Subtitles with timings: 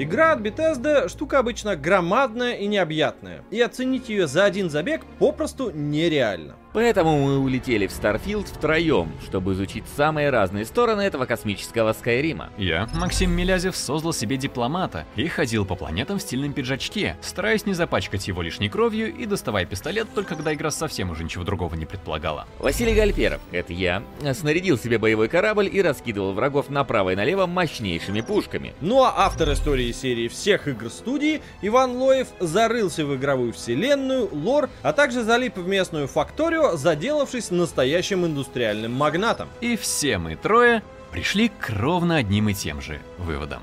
[0.00, 5.72] Игра от Bethesda штука обычно громадная и необъятная, и оценить ее за один забег попросту
[5.72, 6.54] нереально.
[6.72, 12.50] Поэтому мы улетели в Starfield втроем, чтобы изучить самые разные стороны этого космического Skyrim а.
[12.58, 17.74] Я, Максим Милязев, создал себе дипломата и ходил по планетам в стильном пиджачке, стараясь не
[17.74, 21.86] запачкать его лишней кровью и доставая пистолет только когда игра совсем уже ничего другого не
[21.86, 22.46] предполагала.
[22.58, 24.02] Василий Гальперов, это я,
[24.34, 28.74] снарядил себе боевой корабль и раскидывал врагов направо и налево мощнейшими пушками.
[28.80, 34.68] Ну а автор истории серии всех игр студии, Иван Лоев, зарылся в игровую вселенную, лор,
[34.82, 39.48] а также залип в местную факторию, заделавшись настоящим индустриальным магнатом.
[39.60, 43.62] И все мы трое пришли к ровно одним и тем же выводам.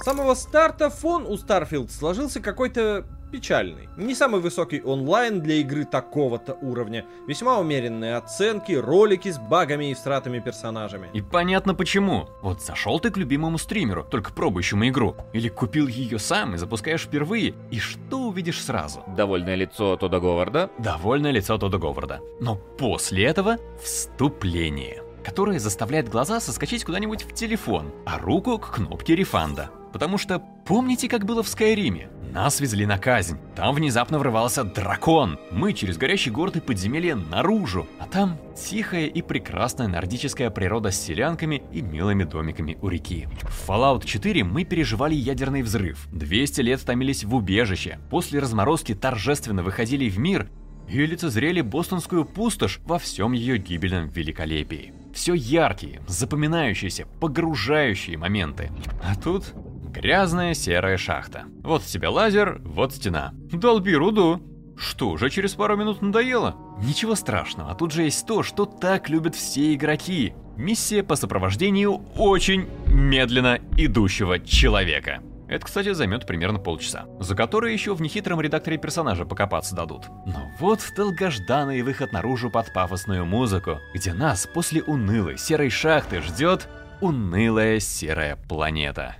[0.00, 3.88] С самого старта фон у Starfield сложился какой-то печальный.
[3.96, 7.04] Не самый высокий онлайн для игры такого-то уровня.
[7.26, 11.08] Весьма умеренные оценки, ролики с багами и стратами персонажами.
[11.12, 12.28] И понятно почему.
[12.42, 15.16] Вот зашел ты к любимому стримеру, только пробующему игру.
[15.32, 17.54] Или купил ее сам и запускаешь впервые.
[17.70, 19.02] И что увидишь сразу?
[19.16, 20.70] Довольное лицо Тода Говарда.
[20.78, 22.20] Довольное лицо Тода Говарда.
[22.40, 29.14] Но после этого вступление которое заставляет глаза соскочить куда-нибудь в телефон, а руку к кнопке
[29.14, 29.70] рефанда.
[29.92, 32.08] Потому что помните, как было в Скайриме?
[32.32, 33.38] Нас везли на казнь.
[33.56, 35.36] Там внезапно врывался дракон.
[35.50, 37.88] Мы через горящий город и подземелье наружу.
[37.98, 43.26] А там тихая и прекрасная нордическая природа с селянками и милыми домиками у реки.
[43.42, 46.06] В Fallout 4 мы переживали ядерный взрыв.
[46.12, 47.98] 200 лет томились в убежище.
[48.10, 50.48] После разморозки торжественно выходили в мир
[50.88, 54.92] и лицезрели бостонскую пустошь во всем ее гибельном великолепии.
[55.12, 58.70] Все яркие, запоминающиеся, погружающие моменты.
[59.02, 59.52] А тут
[59.92, 61.46] Грязная серая шахта.
[61.62, 63.32] Вот у тебя лазер, вот стена.
[63.50, 64.40] Долби руду.
[64.78, 66.54] Что, уже через пару минут надоело?
[66.80, 70.32] Ничего страшного, а тут же есть то, что так любят все игроки.
[70.56, 75.22] Миссия по сопровождению очень медленно идущего человека.
[75.48, 80.06] Это, кстати, займет примерно полчаса, за которые еще в нехитром редакторе персонажа покопаться дадут.
[80.24, 86.68] Но вот долгожданный выход наружу под пафосную музыку, где нас после унылой серой шахты ждет
[87.00, 89.16] унылая серая планета.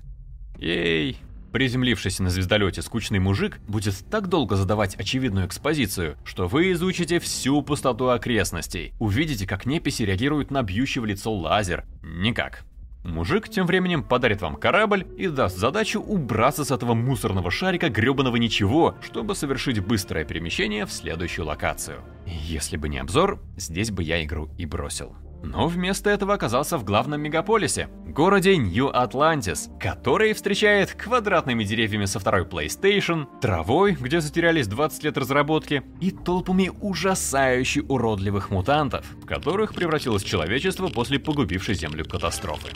[0.60, 1.16] Ей!
[1.52, 7.60] Приземлившись на звездолете скучный мужик будет так долго задавать очевидную экспозицию, что вы изучите всю
[7.62, 8.92] пустоту окрестностей.
[9.00, 11.84] Увидите, как неписи реагируют на бьющий в лицо лазер.
[12.02, 12.64] Никак.
[13.02, 18.36] Мужик тем временем подарит вам корабль и даст задачу убраться с этого мусорного шарика гребаного
[18.36, 22.00] ничего, чтобы совершить быстрое перемещение в следующую локацию.
[22.30, 26.84] Если бы не обзор, здесь бы я игру и бросил но вместо этого оказался в
[26.84, 34.66] главном мегаполисе, городе New Atlantis, который встречает квадратными деревьями со второй PlayStation, травой, где затерялись
[34.66, 42.04] 20 лет разработки, и толпами ужасающе уродливых мутантов, в которых превратилось человечество после погубившей Землю
[42.04, 42.70] катастрофы.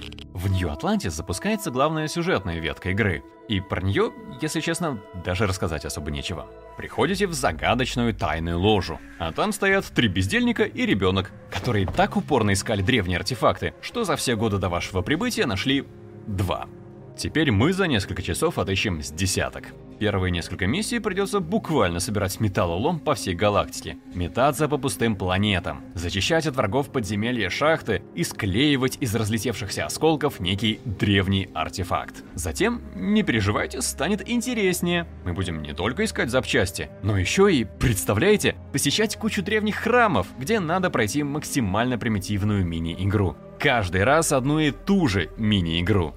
[0.45, 4.13] В New Atlantis запускается главная сюжетная ветка игры, и про нее,
[4.43, 6.47] если честно, даже рассказать особо нечего.
[6.77, 12.53] Приходите в загадочную тайную ложу, а там стоят три бездельника и ребенок, которые так упорно
[12.53, 15.87] искали древние артефакты, что за все годы до вашего прибытия нашли
[16.27, 16.69] два.
[17.17, 19.73] Теперь мы за несколько часов отыщем с десяток.
[20.01, 26.47] Первые несколько миссий придется буквально собирать металлолом по всей галактике, метаться по пустым планетам, зачищать
[26.47, 32.25] от врагов подземелья шахты и склеивать из разлетевшихся осколков некий древний артефакт.
[32.35, 35.07] Затем, не переживайте, станет интереснее.
[35.25, 40.59] Мы будем не только искать запчасти, но еще и, представляете, посещать кучу древних храмов, где
[40.59, 43.37] надо пройти максимально примитивную мини-игру.
[43.61, 46.15] Каждый раз одну и ту же мини-игру.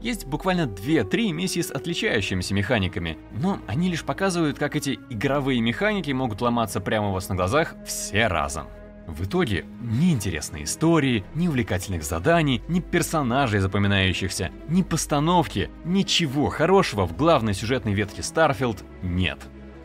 [0.00, 6.10] Есть буквально 2-3 миссии с отличающимися механиками, но они лишь показывают, как эти игровые механики
[6.10, 8.66] могут ломаться прямо у вас на глазах все разом.
[9.06, 17.06] В итоге ни интересной истории, ни увлекательных заданий, ни персонажей запоминающихся, ни постановки, ничего хорошего
[17.06, 19.38] в главной сюжетной ветке Starfield нет.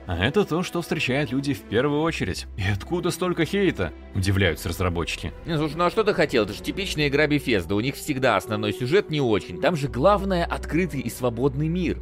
[0.07, 2.47] А это то, что встречают люди в первую очередь.
[2.57, 3.94] И откуда столько хейта?
[4.16, 5.31] Удивляются разработчики.
[5.45, 6.44] Слушай, ну а что ты хотел?
[6.44, 7.74] Это же типичная игра Bethesda.
[7.74, 9.62] У них всегда основной сюжет не очень.
[9.62, 12.00] Там же главное открытый и свободный мир.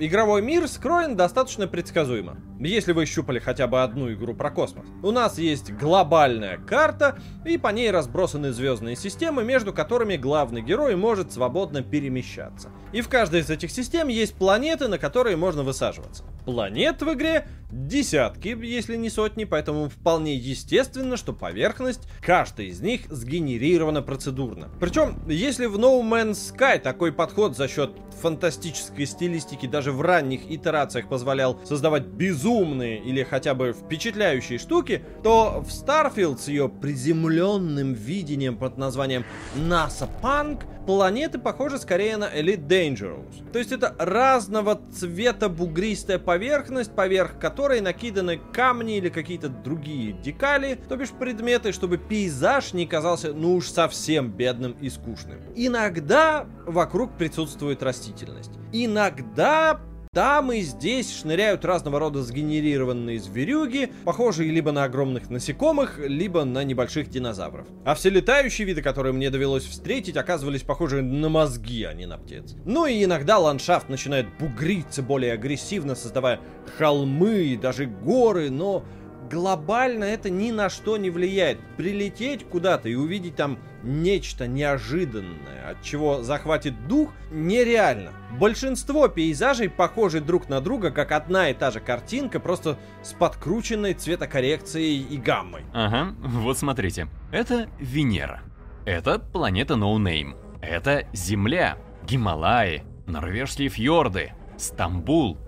[0.00, 4.86] Игровой мир скроен достаточно предсказуемо, если вы щупали хотя бы одну игру про космос.
[5.02, 10.96] У нас есть глобальная карта, и по ней разбросаны звездные системы, между которыми главный герой
[10.96, 12.70] может свободно перемещаться.
[12.92, 16.24] И в каждой из этих систем есть планеты, на которые можно высаживаться.
[16.44, 23.02] Планет в игре десятки, если не сотни, поэтому вполне естественно, что поверхность каждой из них
[23.10, 24.68] сгенерирована процедурно.
[24.80, 30.50] Причем, если в No Man's Sky такой подход за счет фантастической стилистики даже в ранних
[30.50, 36.68] итерациях позволял создавать безумно безумные или хотя бы впечатляющие штуки, то в Starfield с ее
[36.68, 39.24] приземленным видением под названием
[39.56, 43.52] NASA Punk планеты похожи скорее на Elite Dangerous.
[43.52, 50.78] То есть это разного цвета бугристая поверхность, поверх которой накиданы камни или какие-то другие декали,
[50.88, 55.38] то бишь предметы, чтобы пейзаж не казался ну уж совсем бедным и скучным.
[55.54, 58.52] Иногда вокруг присутствует растительность.
[58.72, 59.80] Иногда
[60.12, 66.64] там и здесь шныряют разного рода сгенерированные зверюги, похожие либо на огромных насекомых, либо на
[66.64, 67.66] небольших динозавров.
[67.84, 72.18] А все летающие виды, которые мне довелось встретить, оказывались похожи на мозги, а не на
[72.18, 72.56] птиц.
[72.64, 76.40] Ну и иногда ландшафт начинает бугриться более агрессивно, создавая
[76.78, 78.84] холмы и даже горы, но
[79.30, 81.58] глобально это ни на что не влияет.
[81.76, 88.12] Прилететь куда-то и увидеть там нечто неожиданное, от чего захватит дух, нереально.
[88.38, 93.94] Большинство пейзажей похожи друг на друга, как одна и та же картинка, просто с подкрученной
[93.94, 95.64] цветокоррекцией и гаммой.
[95.72, 97.08] Ага, вот смотрите.
[97.32, 98.42] Это Венера.
[98.84, 100.36] Это планета No Name.
[100.60, 105.38] Это Земля, Гималаи, норвежские фьорды, Стамбул,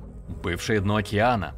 [0.43, 1.55] бывшее дно океана.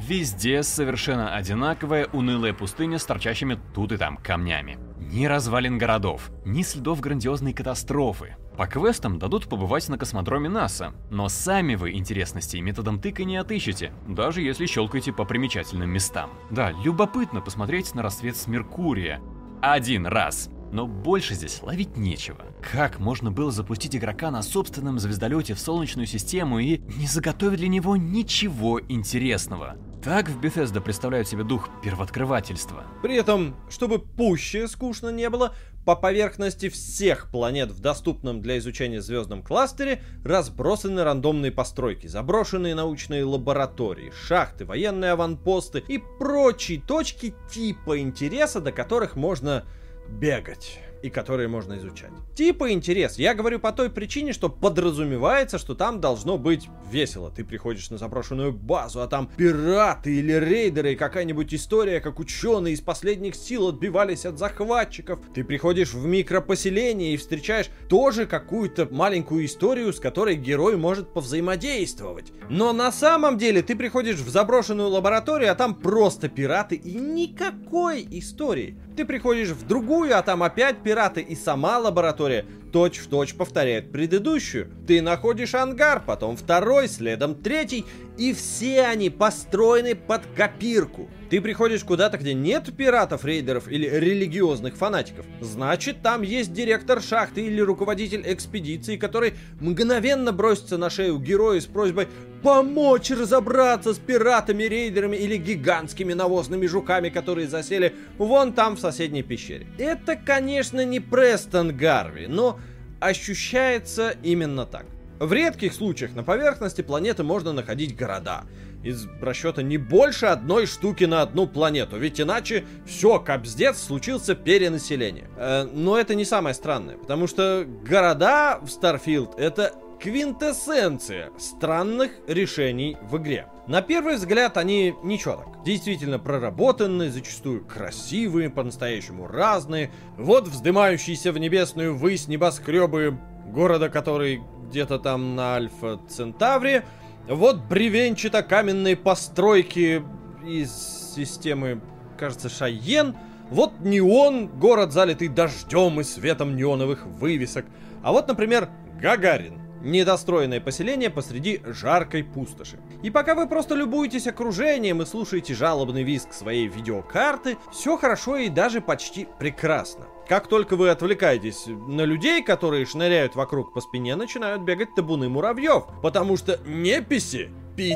[0.00, 4.78] Везде совершенно одинаковая унылая пустыня с торчащими тут и там камнями.
[4.98, 8.36] Ни развалин городов, ни следов грандиозной катастрофы.
[8.56, 13.92] По квестам дадут побывать на космодроме НАСА, но сами вы интересностей методом тыка не отыщете,
[14.08, 16.30] даже если щелкаете по примечательным местам.
[16.50, 19.20] Да, любопытно посмотреть на рассвет с Меркурия.
[19.60, 20.48] Один раз.
[20.72, 22.46] Но больше здесь ловить нечего.
[22.72, 27.68] Как можно было запустить игрока на собственном звездолете в Солнечную систему и не заготовить для
[27.68, 29.76] него ничего интересного?
[30.02, 32.84] Так в Bethesda представляют себе дух первооткрывательства.
[33.02, 35.54] При этом, чтобы пуще скучно не было,
[35.84, 43.24] по поверхности всех планет в доступном для изучения звездном кластере разбросаны рандомные постройки, заброшенные научные
[43.24, 49.64] лаборатории, шахты, военные аванпосты и прочие точки типа интереса, до которых можно
[50.08, 52.10] бегать и которые можно изучать.
[52.34, 53.18] Типа интерес.
[53.18, 57.30] Я говорю по той причине, что подразумевается, что там должно быть весело.
[57.30, 62.80] Ты приходишь на заброшенную базу, а там пираты или рейдеры, какая-нибудь история, как ученые из
[62.80, 65.20] последних сил отбивались от захватчиков.
[65.34, 72.32] Ты приходишь в микропоселение и встречаешь тоже какую-то маленькую историю, с которой герой может повзаимодействовать.
[72.48, 78.06] Но на самом деле ты приходишь в заброшенную лабораторию, а там просто пираты и никакой
[78.10, 78.76] истории.
[78.96, 84.70] Ты приходишь в другую, а там опять пираты и сама лаборатория точь-в-точь повторяет предыдущую.
[84.86, 87.84] Ты находишь ангар, потом второй, следом третий,
[88.16, 91.08] и все они построены под копирку.
[91.30, 95.24] Ты приходишь куда-то, где нет пиратов, рейдеров или религиозных фанатиков.
[95.40, 101.66] Значит, там есть директор шахты или руководитель экспедиции, который мгновенно бросится на шею героя с
[101.66, 102.08] просьбой
[102.42, 109.22] помочь разобраться с пиратами, рейдерами или гигантскими навозными жуками, которые засели вон там в соседней
[109.22, 109.66] пещере.
[109.78, 112.58] Это, конечно, не Престон Гарви, но
[113.00, 114.86] ощущается именно так.
[115.18, 118.44] В редких случаях на поверхности планеты можно находить города.
[118.82, 125.28] Из расчета не больше одной штуки на одну планету, ведь иначе все, капздец, случился перенаселение.
[125.36, 132.96] Э, но это не самое странное, потому что города в Starfield это квинтэссенция странных решений
[133.02, 133.46] в игре.
[133.70, 135.62] На первый взгляд они ничего так.
[135.62, 139.92] Действительно проработанные, зачастую красивые, по-настоящему разные.
[140.16, 143.16] Вот вздымающиеся в небесную высь небоскребы
[143.46, 146.84] города, который где-то там на Альфа Центавре.
[147.28, 150.02] Вот бревенчато-каменные постройки
[150.44, 151.80] из системы,
[152.18, 153.14] кажется, Шайен.
[153.50, 157.66] Вот неон, город залитый дождем и светом неоновых вывесок.
[158.02, 158.68] А вот, например,
[159.00, 159.60] Гагарин.
[159.80, 162.78] Недостроенное поселение посреди жаркой пустоши.
[163.02, 168.48] И пока вы просто любуетесь окружением и слушаете жалобный визг своей видеокарты, все хорошо и
[168.48, 170.06] даже почти прекрасно.
[170.28, 175.84] Как только вы отвлекаетесь на людей, которые шныряют вокруг по спине, начинают бегать табуны муравьев,
[176.02, 177.94] потому что неписи, пи***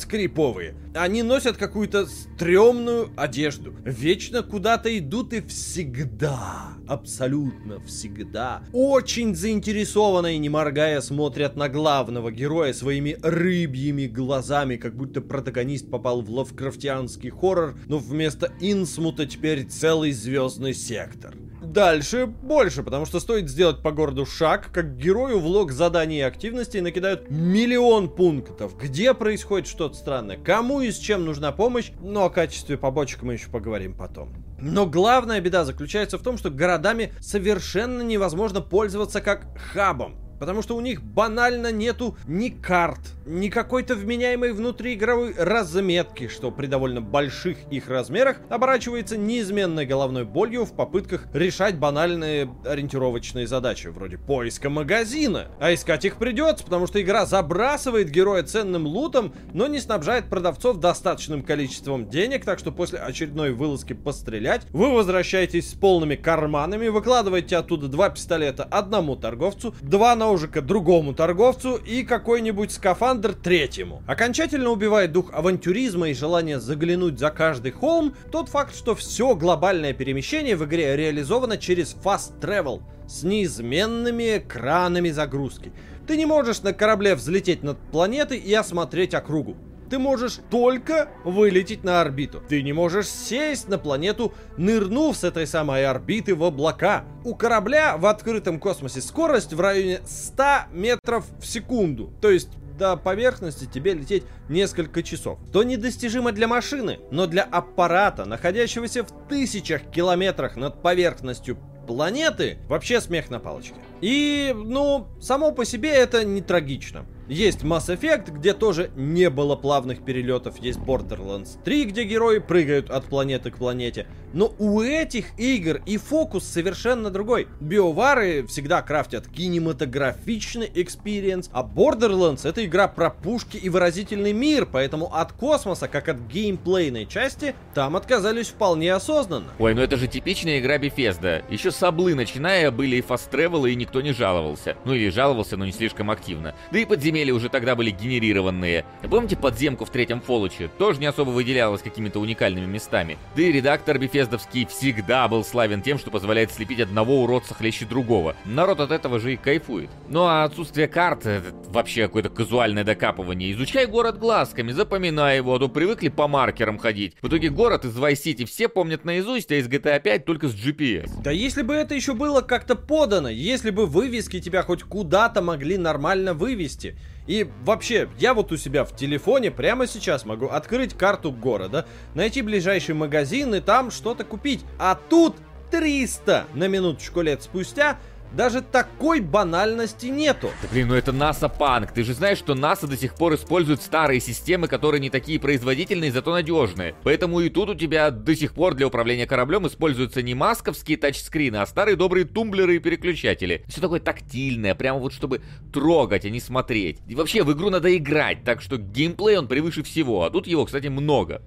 [0.00, 0.74] скриповые.
[0.94, 3.74] Они носят какую-то стрёмную одежду.
[3.84, 12.30] Вечно куда-то идут и всегда, абсолютно всегда, очень заинтересованно и не моргая смотрят на главного
[12.30, 19.64] героя своими рыбьими глазами, как будто протагонист попал в лавкрафтианский хоррор, но вместо Инсмута теперь
[19.64, 21.34] целый звездный сектор.
[21.74, 26.20] Дальше больше, потому что стоит сделать по городу шаг, как герою в лог заданий и
[26.20, 32.26] активностей накидают миллион пунктов, где происходит что-то странное, кому и с чем нужна помощь, но
[32.26, 34.32] о качестве побочек мы еще поговорим потом.
[34.60, 40.14] Но главная беда заключается в том, что городами совершенно невозможно пользоваться как хабом.
[40.38, 46.66] Потому что у них банально нету ни карт, ни какой-то вменяемой внутриигровой разметки, что при
[46.66, 54.18] довольно больших их размерах оборачивается неизменной головной болью в попытках решать банальные ориентировочные задачи, вроде
[54.18, 55.46] поиска магазина.
[55.58, 60.78] А искать их придется, потому что игра забрасывает героя ценным лутом, но не снабжает продавцов
[60.78, 67.56] достаточным количеством денег, так что после очередной вылазки пострелять, вы возвращаетесь с полными карманами, выкладываете
[67.56, 74.02] оттуда два пистолета одному торговцу, два ножика другому торговцу и какой-нибудь скафандр третьему.
[74.06, 79.92] Окончательно убивает дух авантюризма и желание заглянуть за каждый холм тот факт, что все глобальное
[79.92, 85.72] перемещение в игре реализовано через fast travel с неизменными экранами загрузки.
[86.06, 89.56] Ты не можешь на корабле взлететь над планетой и осмотреть округу.
[89.90, 92.42] Ты можешь только вылететь на орбиту.
[92.48, 97.04] Ты не можешь сесть на планету, нырнув с этой самой орбиты в облака.
[97.22, 102.12] У корабля в открытом космосе скорость в районе 100 метров в секунду.
[102.20, 105.38] То есть до поверхности тебе лететь несколько часов.
[105.52, 113.00] То недостижимо для машины, но для аппарата, находящегося в тысячах километрах над поверхностью планеты, вообще
[113.00, 113.74] смех на палочке.
[114.00, 117.06] И, ну, само по себе это не трагично.
[117.28, 120.58] Есть Mass Effect, где тоже не было плавных перелетов.
[120.58, 124.06] Есть Borderlands 3, где герои прыгают от планеты к планете.
[124.34, 127.48] Но у этих игр и фокус совершенно другой.
[127.60, 134.66] BioWare ы всегда крафтят кинематографичный experience, а Borderlands это игра про пушки и выразительный мир,
[134.70, 139.46] поэтому от космоса, как от геймплейной части, там отказались вполне осознанно.
[139.58, 141.44] Ой, ну это же типичная игра Bethesda.
[141.48, 144.76] Еще с облы начиная были и фаст и никто не жаловался.
[144.84, 146.54] Ну или жаловался, но не слишком активно.
[146.70, 148.84] Да и подземелья подземелья уже тогда были генерированные.
[149.08, 150.68] Помните подземку в третьем Фоллуче?
[150.78, 153.18] Тоже не особо выделялась какими-то уникальными местами.
[153.36, 158.34] Да и редактор Бефездовский всегда был славен тем, что позволяет слепить одного уродца хлеще другого.
[158.44, 159.90] Народ от этого же и кайфует.
[160.08, 163.52] Ну а отсутствие карт, это вообще какое-то казуальное докапывание.
[163.52, 167.14] Изучай город глазками, запоминай его, а то привыкли по маркерам ходить.
[167.22, 171.10] В итоге город из Vice все помнят наизусть, а из GTA 5 только с GPS.
[171.22, 175.78] Да если бы это еще было как-то подано, если бы вывески тебя хоть куда-то могли
[175.78, 176.96] нормально вывести.
[177.26, 182.42] И вообще, я вот у себя в телефоне прямо сейчас могу открыть карту города, найти
[182.42, 184.64] ближайший магазин и там что-то купить.
[184.78, 185.36] А тут
[185.70, 187.98] 300 на минуточку лет спустя
[188.32, 190.50] даже такой банальности нету.
[190.62, 191.90] Да блин, ну это NASA Punk.
[191.94, 196.10] Ты же знаешь, что NASA до сих пор использует старые системы, которые не такие производительные,
[196.10, 196.94] зато надежные.
[197.04, 201.58] Поэтому и тут у тебя до сих пор для управления кораблем используются не масковские тачскрины,
[201.58, 203.64] а старые добрые тумблеры и переключатели.
[203.68, 205.40] Все такое тактильное, прямо вот чтобы
[205.72, 206.98] трогать, а не смотреть.
[207.06, 210.64] И вообще в игру надо играть, так что геймплей он превыше всего, а тут его,
[210.64, 211.42] кстати, много.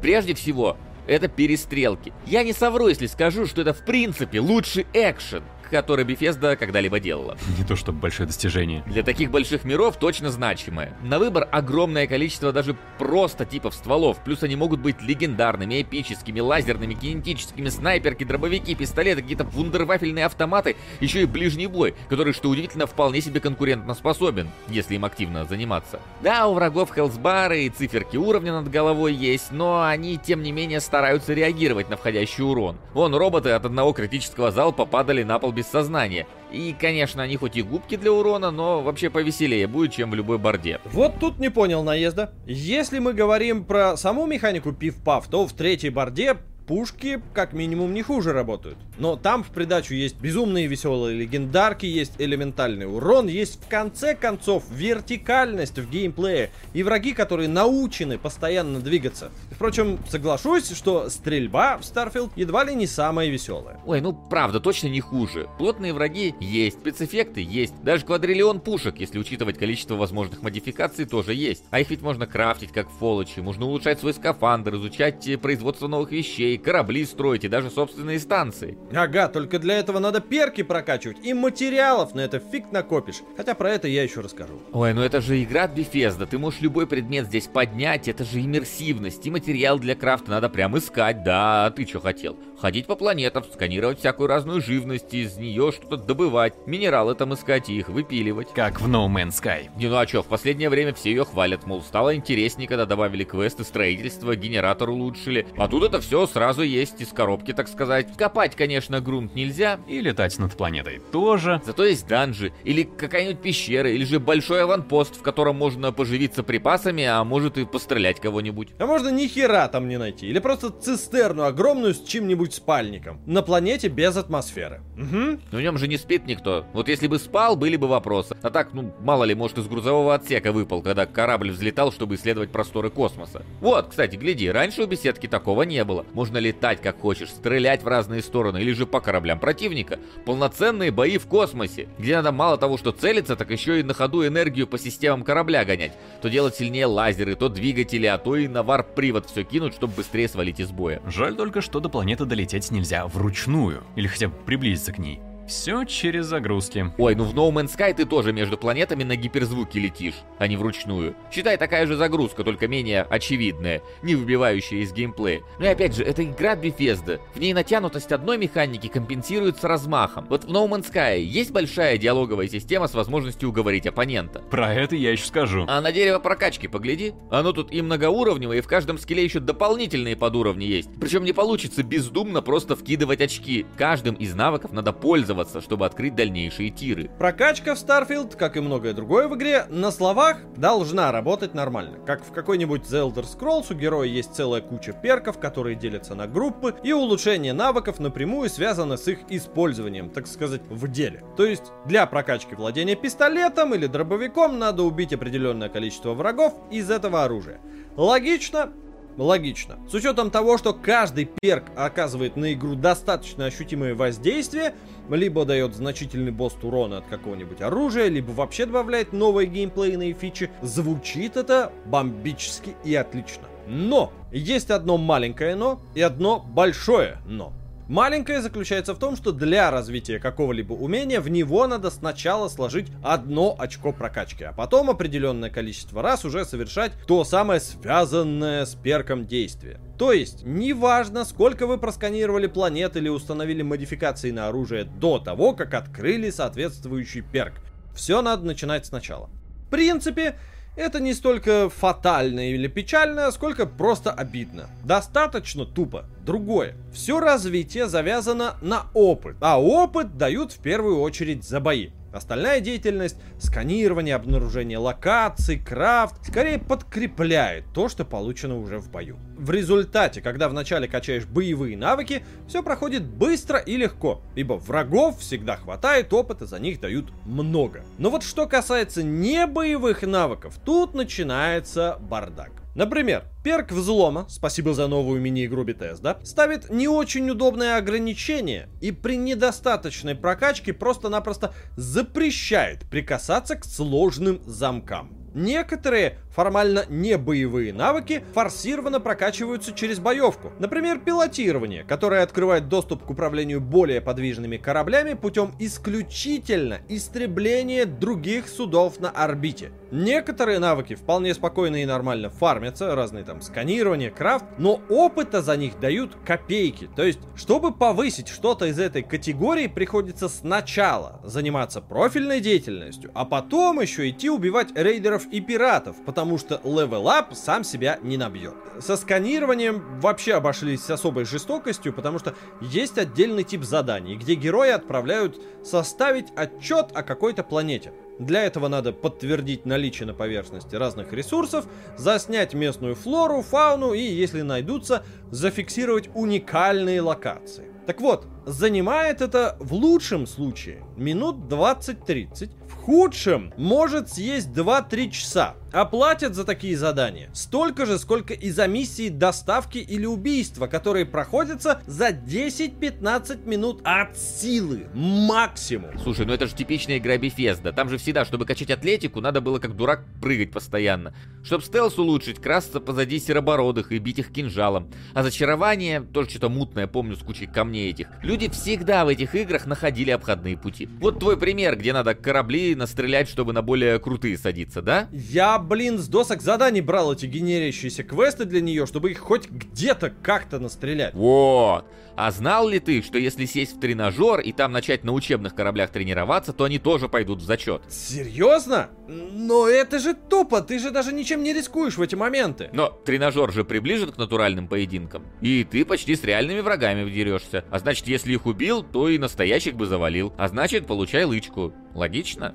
[0.00, 0.76] Прежде всего,
[1.08, 2.12] это перестрелки.
[2.26, 7.36] Я не совру, если скажу, что это в принципе лучший экшен который Bethesda когда-либо делала.
[7.58, 8.82] Не то чтобы большое достижение.
[8.86, 10.92] Для таких больших миров точно значимое.
[11.02, 16.94] На выбор огромное количество даже просто типов стволов, плюс они могут быть легендарными, эпическими, лазерными,
[16.94, 23.20] кинетическими, снайперки, дробовики, пистолеты, какие-то вундервафельные автоматы, еще и ближний бой, который, что удивительно, вполне
[23.20, 26.00] себе конкурентно способен, если им активно заниматься.
[26.22, 30.80] Да, у врагов хелсбары и циферки уровня над головой есть, но они, тем не менее,
[30.80, 32.76] стараются реагировать на входящий урон.
[32.94, 36.26] Вон, роботы от одного критического залпа падали на пол без сознания.
[36.52, 40.38] И, конечно, они хоть и губки для урона, но вообще повеселее будет, чем в любой
[40.38, 40.80] борде.
[40.84, 42.32] Вот тут не понял наезда.
[42.46, 46.36] Если мы говорим про саму механику пив-пав, то в третьей борде
[46.68, 48.78] пушки как минимум не хуже работают.
[48.98, 54.64] Но там в придачу есть безумные веселые легендарки, есть элементальный урон, есть в конце концов
[54.70, 59.30] вертикальность в геймплее и враги, которые научены постоянно двигаться.
[59.52, 63.80] Впрочем, соглашусь, что стрельба в Starfield едва ли не самая веселая.
[63.86, 65.48] Ой, ну правда, точно не хуже.
[65.58, 71.64] Плотные враги есть, спецэффекты есть, даже квадриллион пушек, если учитывать количество возможных модификаций, тоже есть.
[71.70, 76.10] А их ведь можно крафтить как Фолочи, можно улучшать свой скафандр, изучать э, производство новых
[76.10, 78.78] вещей, корабли строить и даже собственные станции.
[78.94, 83.22] Ага, только для этого надо перки прокачивать и материалов на это фиг накопишь.
[83.36, 84.60] Хотя про это я еще расскажу.
[84.72, 88.40] Ой, ну это же игра от Bethesda, ты можешь любой предмет здесь поднять, это же
[88.40, 92.36] иммерсивность, и материал для крафта надо прям искать, да, а ты что хотел?
[92.58, 97.78] Ходить по планетам, сканировать всякую разную живность, из нее что-то добывать, минералы там искать и
[97.78, 98.48] их выпиливать.
[98.54, 99.68] Как в No Man's Sky.
[99.76, 103.24] Не, ну а что, в последнее время все ее хвалят, мол, стало интереснее, когда добавили
[103.24, 105.46] квесты, строительство, генератор улучшили.
[105.56, 108.16] А тут это все сразу есть из коробки, так сказать.
[108.16, 109.80] Копать, конечно, конечно, грунт нельзя.
[109.88, 111.60] И летать над планетой тоже.
[111.66, 117.04] Зато есть данжи, или какая-нибудь пещера, или же большой аванпост, в котором можно поживиться припасами,
[117.04, 118.68] а может и пострелять кого-нибудь.
[118.78, 120.28] А можно ни хера там не найти.
[120.28, 123.20] Или просто цистерну огромную с чем-нибудь спальником.
[123.26, 124.80] На планете без атмосферы.
[124.96, 125.40] Угу.
[125.50, 126.64] Но в нем же не спит никто.
[126.72, 128.36] Вот если бы спал, были бы вопросы.
[128.42, 132.52] А так, ну, мало ли, может, из грузового отсека выпал, когда корабль взлетал, чтобы исследовать
[132.52, 133.42] просторы космоса.
[133.60, 136.06] Вот, кстати, гляди, раньше у беседки такого не было.
[136.12, 139.98] Можно летать как хочешь, стрелять в разные стороны, или же по кораблям противника.
[140.24, 144.26] Полноценные бои в космосе, где надо мало того, что целиться, так еще и на ходу
[144.26, 145.92] энергию по системам корабля гонять.
[146.20, 150.28] То делать сильнее лазеры, то двигатели, а то и на варп-привод все кинуть, чтобы быстрее
[150.28, 151.00] свалить из боя.
[151.06, 155.20] Жаль только, что до планеты долететь нельзя вручную, или хотя бы приблизиться к ней.
[155.48, 156.92] Все через загрузки.
[156.98, 160.58] Ой, ну в No Man's Sky ты тоже между планетами на гиперзвуке летишь, а не
[160.58, 161.16] вручную.
[161.32, 165.40] Считай, такая же загрузка, только менее очевидная, не выбивающая из геймплея.
[165.58, 167.18] Ну и опять же, это игра Bethesda.
[167.34, 170.26] В ней натянутость одной механики компенсируется размахом.
[170.28, 174.40] Вот в No Man's Sky есть большая диалоговая система с возможностью уговорить оппонента.
[174.50, 175.64] Про это я еще скажу.
[175.66, 177.14] А на дерево прокачки погляди.
[177.30, 180.90] Оно тут и многоуровневое, и в каждом скилле еще дополнительные подуровни есть.
[181.00, 183.64] Причем не получится бездумно просто вкидывать очки.
[183.78, 187.10] Каждым из навыков надо пользоваться пользоваться, чтобы открыть дальнейшие тиры.
[187.18, 191.98] Прокачка в Starfield, как и многое другое в игре, на словах должна работать нормально.
[192.06, 196.26] Как в какой-нибудь The Elder Scrolls у героя есть целая куча перков, которые делятся на
[196.26, 201.22] группы, и улучшение навыков напрямую связано с их использованием, так сказать, в деле.
[201.36, 207.24] То есть для прокачки владения пистолетом или дробовиком надо убить определенное количество врагов из этого
[207.24, 207.60] оружия.
[207.96, 208.72] Логично,
[209.18, 209.76] Логично.
[209.90, 214.74] С учетом того, что каждый перк оказывает на игру достаточно ощутимое воздействие,
[215.10, 221.36] либо дает значительный бост урона от какого-нибудь оружия, либо вообще добавляет новые геймплейные фичи, звучит
[221.36, 223.42] это бомбически и отлично.
[223.66, 224.12] Но!
[224.30, 227.52] Есть одно маленькое но и одно большое но.
[227.88, 233.56] Маленькое заключается в том, что для развития какого-либо умения в него надо сначала сложить одно
[233.58, 239.80] очко прокачки, а потом определенное количество раз уже совершать то самое связанное с перком действие.
[239.96, 245.72] То есть, неважно, сколько вы просканировали планет или установили модификации на оружие до того, как
[245.72, 247.54] открыли соответствующий перк.
[247.94, 249.30] Все надо начинать сначала.
[249.66, 250.38] В принципе,
[250.78, 254.70] это не столько фатально или печально, сколько просто обидно.
[254.84, 256.04] Достаточно тупо.
[256.24, 256.76] Другое.
[256.92, 261.90] Все развитие завязано на опыт, а опыт дают в первую очередь за бои.
[262.12, 269.18] Остальная деятельность, сканирование, обнаружение локаций, крафт, скорее подкрепляет то, что получено уже в бою.
[269.36, 275.56] В результате, когда вначале качаешь боевые навыки, все проходит быстро и легко, ибо врагов всегда
[275.56, 277.84] хватает, опыта за них дают много.
[277.98, 282.57] Но вот что касается не боевых навыков, тут начинается бардак.
[282.78, 289.16] Например, перк взлома, спасибо за новую мини-игру Bethesda, ставит не очень удобное ограничение и при
[289.16, 295.10] недостаточной прокачке просто-напросто запрещает прикасаться к сложным замкам.
[295.34, 300.52] Некоторые формально не боевые навыки форсированно прокачиваются через боевку.
[300.58, 309.00] Например, пилотирование, которое открывает доступ к управлению более подвижными кораблями путем исключительно истребления других судов
[309.00, 309.72] на орбите.
[309.90, 315.80] Некоторые навыки вполне спокойно и нормально фармятся, разные там сканирование, крафт, но опыта за них
[315.80, 316.90] дают копейки.
[316.94, 323.80] То есть, чтобы повысить что-то из этой категории, приходится сначала заниматься профильной деятельностью, а потом
[323.80, 328.54] еще идти убивать рейдеров и пиратов, потому потому что Up сам себя не набьет.
[328.80, 334.70] Со сканированием вообще обошлись с особой жестокостью, потому что есть отдельный тип заданий, где герои
[334.70, 337.92] отправляют составить отчет о какой-то планете.
[338.18, 344.42] Для этого надо подтвердить наличие на поверхности разных ресурсов, заснять местную флору, фауну и, если
[344.42, 347.72] найдутся, зафиксировать уникальные локации.
[347.86, 355.54] Так вот, занимает это в лучшем случае минут 20-30, в худшем может съесть 2-3 часа.
[355.70, 361.82] Оплатят за такие задания столько же, сколько и за миссии доставки или убийства, которые проходятся
[361.86, 364.86] за 10-15 минут от силы.
[364.94, 365.98] Максимум.
[365.98, 367.72] Слушай, ну это же типичная игра Bethesda.
[367.72, 371.14] Там же всегда, чтобы качать атлетику, надо было как дурак прыгать постоянно.
[371.44, 374.90] Чтобы стелс улучшить, красться позади серобородых и бить их кинжалом.
[375.12, 378.08] А зачарование, тоже что-то мутное, помню, с кучей камней этих.
[378.22, 380.88] Люди всегда в этих играх находили обходные пути.
[381.00, 385.08] Вот твой пример, где надо корабли настрелять, чтобы на более крутые садиться, да?
[385.10, 389.48] Я я, блин, с досок заданий брал эти генерящиеся квесты для нее, чтобы их хоть
[389.48, 391.14] где-то как-то настрелять.
[391.14, 391.86] Вот.
[392.20, 395.90] А знал ли ты, что если сесть в тренажер и там начать на учебных кораблях
[395.90, 397.82] тренироваться, то они тоже пойдут в зачет?
[397.88, 398.90] Серьезно?
[399.06, 402.70] Но это же тупо, ты же даже ничем не рискуешь в эти моменты.
[402.72, 405.26] Но тренажер же приближен к натуральным поединкам.
[405.40, 407.64] И ты почти с реальными врагами вдерешься.
[407.70, 410.32] А значит, если их убил, то и настоящих бы завалил.
[410.36, 411.72] А значит, получай лычку.
[411.94, 412.52] Логично?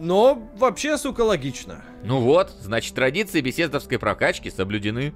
[0.00, 1.84] Но вообще, сука, логично.
[2.02, 5.14] Ну вот, значит, традиции беседовской прокачки соблюдены.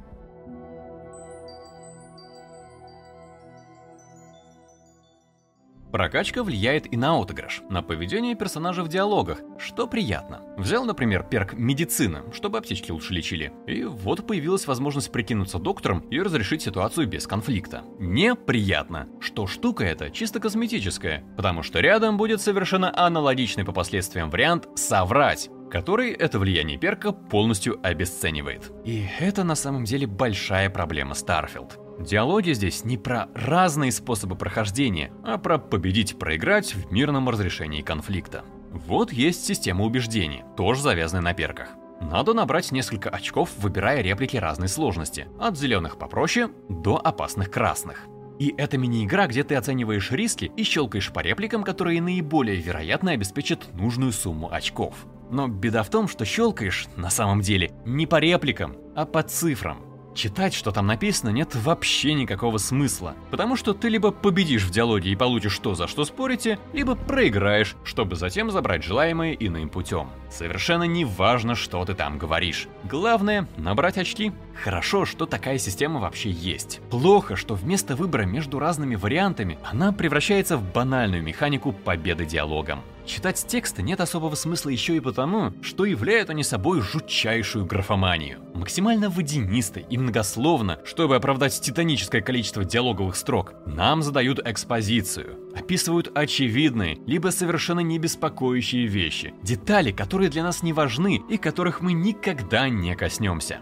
[5.92, 10.42] Прокачка влияет и на отыгрыш, на поведение персонажа в диалогах, что приятно.
[10.56, 13.52] Взял, например, perk «Медицина», чтобы аптечки лучше лечили.
[13.66, 17.82] И вот появилась возможность прикинуться доктором и разрешить ситуацию без конфликта.
[17.98, 24.68] Неприятно, что штука эта чисто косметическая, потому что рядом будет совершенно аналогичный по последствиям вариант
[24.74, 28.72] «соврать», который это влияние perk а полностью обесценивает.
[28.84, 31.78] И это на самом деле большая проблема Starfield.
[31.98, 38.44] Диалоги здесь не про разные способы прохождения, а про победить-проиграть в мирном разрешении конфликта.
[38.70, 41.68] Вот есть система убеждений, тоже завязанная на перках.
[42.00, 48.04] Надо набрать несколько очков, выбирая реплики разной сложности, от зеленых попроще до опасных красных.
[48.38, 53.72] И это мини-игра, где ты оцениваешь риски и щелкаешь по репликам, которые наиболее вероятно обеспечат
[53.72, 55.06] нужную сумму очков.
[55.30, 59.78] Но беда в том, что щелкаешь на самом деле не по репликам, а по цифрам.
[60.16, 65.10] Читать, что там написано, нет вообще никакого смысла, потому что ты либо победишь в диалоге
[65.10, 70.08] и получишь то, за что спорите, либо проиграешь, чтобы затем забрать желаемое иным путем.
[70.30, 72.66] Совершенно не важно, что ты там говоришь.
[72.84, 74.32] Главное— набрать очки.
[74.64, 76.80] Хорошо, что такая система вообще есть.
[76.88, 82.80] Плохо, что вместо выбора между разными вариантами, она превращается в банальную механику победы диалогом.
[83.06, 88.40] Читать тексты нет особого смысла еще и потому, что являют они собой жутчайшую графоманию.
[88.52, 95.38] Максимально водянисто и многословно, чтобы оправдать титаническое количество диалоговых строк, нам задают экспозицию.
[95.54, 99.34] Описывают очевидные, либо совершенно не беспокоящие вещи.
[99.40, 103.60] Детали, которые для нас не важны и которых мы никогда не коснемся.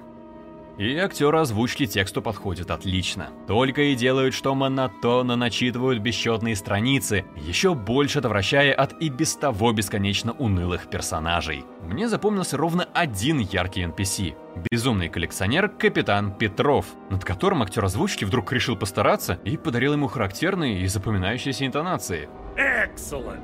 [0.76, 3.28] И актеры озвучки тексту подходят отлично.
[3.46, 9.72] Только и делают, что монотонно начитывают бесчетные страницы, еще больше отвращая от и без того
[9.72, 11.64] бесконечно унылых персонажей.
[11.86, 14.34] Мне запомнился ровно один яркий NPC.
[14.68, 20.80] Безумный коллекционер Капитан Петров, над которым актер озвучки вдруг решил постараться и подарил ему характерные
[20.80, 22.28] и запоминающиеся интонации.
[22.56, 23.42] Excellent.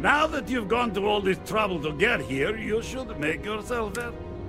[0.00, 3.92] Now that you've gone to all this trouble to get here, you should make yourself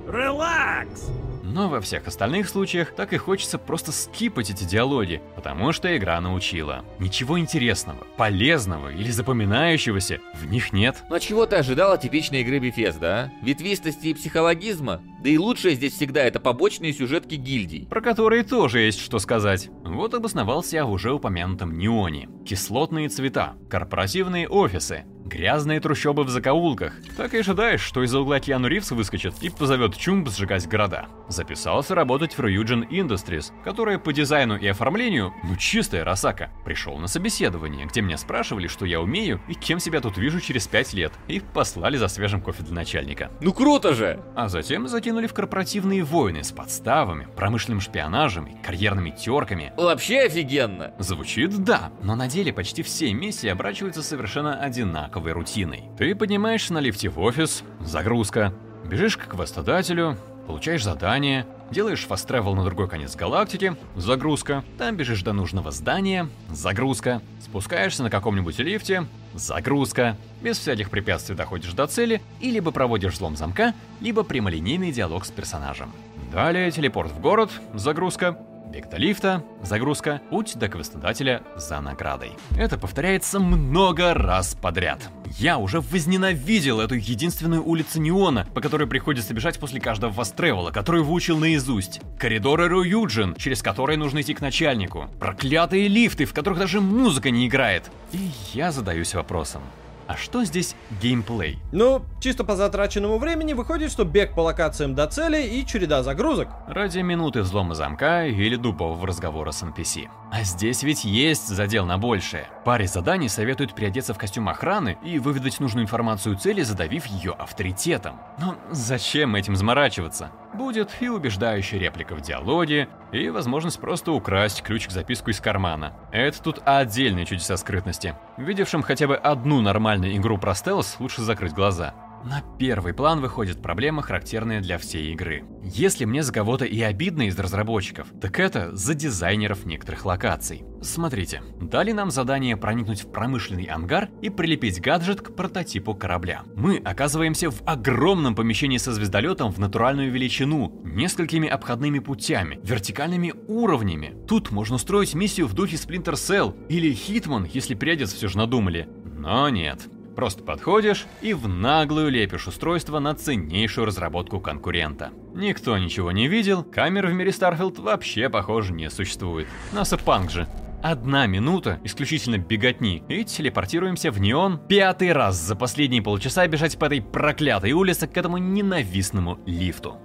[0.08, 1.10] relax.
[1.54, 6.20] Но во всех остальных случаях так и хочется просто скипать эти диалоги, потому что игра
[6.20, 6.84] научила.
[6.98, 11.04] Ничего интересного, полезного или запоминающегося в них нет.
[11.12, 13.32] А чего ты ожидал от типичной игры Bethesda, а?
[13.44, 15.04] Ветвистости и психологизма?
[15.24, 17.88] Да и лучшее здесь всегда это побочные сюжетки гильдий.
[17.90, 19.70] Про которые тоже есть что сказать.
[19.86, 22.28] Вот обосновался я в уже упомянутом Неоне.
[22.46, 26.94] Кислотные цвета, корпоративные офисы, грязные трущобы в закоулках.
[27.18, 31.08] Так и ожидаешь, что из-за угла Киану Ривз выскочит и позовет Чумб сжигать города.
[31.30, 36.52] Записался работать в Ryujin Industries, которая по дизайну и оформлению, ну чистая росака.
[36.66, 40.68] Пришел на собеседование, где меня спрашивали, что я умею и кем себя тут вижу через
[40.68, 43.32] 5 лет, и послали за свежим кофе для начальника.
[43.42, 44.22] Ну круто же!
[44.36, 49.72] А затем закинули в корпоративные войны с подставами, промышленным шпионажем и карьерными терками.
[49.78, 50.94] Вообще офигенно!
[50.98, 55.84] Звучит да, но на деле почти все миссии оборачиваются совершенно одинаковой рутиной.
[56.00, 62.64] Ты поднимаешься на лифте в офис, загрузка, бежишь к квестодателю, получаешь задание, делаешь фаст-тревел на
[62.64, 70.18] другой конец галактики, загрузка, там бежишь до нужного здания, загрузка, спускаешься на каком-нибудь лифте, загрузка,
[70.42, 75.32] без всяких препятствий доходишь до цели и либо проводишь взлом замка, либо прямолинейный диалог с
[75.32, 75.92] персонажем.
[76.32, 78.38] Далее телепорт в город, загрузка,
[78.82, 82.32] до лифта, загрузка, путь до квестодателя за наградой.
[82.58, 85.10] Это повторяется много раз подряд.
[85.38, 91.02] Я уже возненавидел эту единственную улицу Неона, по которой приходится бежать после каждого фаст-тревела, который
[91.02, 92.02] выучил наизусть.
[92.20, 95.10] Коридоры Рююджин, через которые нужно идти к начальнику.
[95.20, 97.90] Проклятые лифты, в которых даже музыка не играет.
[98.12, 99.62] И я задаюсь вопросом.
[100.08, 101.60] А что здесь геймплей?
[101.72, 106.50] Ну, чисто по затраченному времени выходит, что бег по локациям до цели и череда загрузок.
[106.68, 110.10] Ради минуты взлома замка или дубового разговора с NPC.
[110.32, 112.48] А здесь ведь есть задел на большее.
[112.66, 118.20] Паре заданий советуют переодеться в костюм охраны и выведать нужную информацию цели, задавив ее авторитетом.
[118.40, 120.32] Но зачем этим заморачиваться?
[120.54, 125.94] Будет и убеждающая реплика в диалоге, и возможность просто украсть ключик-записку из кармана.
[126.12, 128.16] Это тут отдельные чудеса скрытности.
[128.38, 131.96] Видевшим хотя бы одну нормальную игру про стелс, лучше закрыть глаза.
[132.24, 135.44] На первый план выходит проблема, характерная для всей игры.
[135.64, 140.64] Если мне за кого-то и обидно из разработчиков, так это за дизайнеров некоторых локаций.
[140.82, 146.44] Смотрите, дали нам задание проникнуть в промышленный ангар и прилепить гаджет к прототипу корабля.
[146.56, 154.16] Мы оказываемся в огромном помещении со звездолетом в натуральную величину, несколькими обходными путями, вертикальными уровнями.
[154.28, 158.88] Тут можно устроить миссию в духе Splinter Cell или Hitman, если придец все же надумали.
[159.18, 159.88] Но нет.
[160.16, 165.12] Просто подходишь и в наглую лепишь устройство на ценнейшую разработку конкурента.
[165.34, 169.48] Никто ничего не видел, камер в мире Starfield вообще, похоже, не существует.
[169.72, 170.48] NASA Punk же.
[170.84, 176.86] Одна минута исключительно беготни, и телепортируемся в Неон пятый раз за последние полчаса бежать по
[176.86, 179.98] этой проклятой улице к этому ненавистному лифту.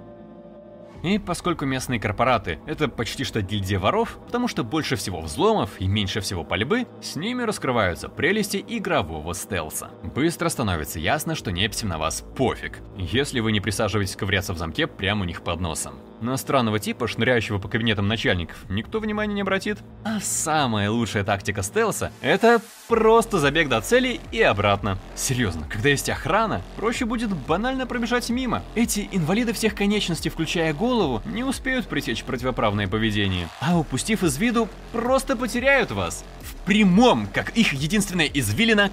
[1.02, 5.86] И поскольку местные корпораты— это почти что гильдия воров, потому что больше всего взломов и
[5.86, 9.90] меньше всего пальбы, с ними раскрываются прелести игрового стелса.
[10.02, 14.86] Быстро становится ясно, что неписям на вас пофиг, если вы не присаживаетесь ковыряться в замке
[14.86, 15.94] прямо у них под носом.
[16.20, 19.78] На странного типа, шныряющего по кабинетам начальников, никто внимания не обратит.
[20.04, 24.98] А самая лучшая тактика стелса— это просто забег до цели и обратно.
[25.14, 28.64] Серьезно, когда есть охрана, проще будет банально пробежать мимо.
[28.74, 33.48] Эти инвалиды всех конечностей, включая голову, не успеют пресечь противоправное поведение.
[33.60, 36.24] А упустив из виду, просто потеряют вас.
[36.40, 38.90] В прямом, как их единственная извилина,